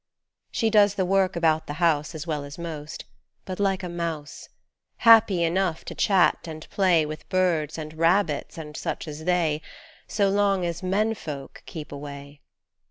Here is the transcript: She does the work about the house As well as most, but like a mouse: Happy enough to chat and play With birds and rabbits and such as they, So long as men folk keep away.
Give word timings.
She 0.49 0.71
does 0.71 0.95
the 0.95 1.05
work 1.05 1.35
about 1.35 1.67
the 1.67 1.73
house 1.73 2.15
As 2.15 2.25
well 2.25 2.43
as 2.43 2.57
most, 2.57 3.05
but 3.45 3.59
like 3.59 3.83
a 3.83 3.87
mouse: 3.87 4.49
Happy 4.97 5.43
enough 5.43 5.85
to 5.85 5.93
chat 5.93 6.47
and 6.47 6.67
play 6.71 7.05
With 7.05 7.29
birds 7.29 7.77
and 7.77 7.93
rabbits 7.93 8.57
and 8.57 8.75
such 8.75 9.07
as 9.07 9.25
they, 9.25 9.61
So 10.07 10.27
long 10.27 10.65
as 10.65 10.81
men 10.81 11.13
folk 11.13 11.61
keep 11.67 11.91
away. 11.91 12.41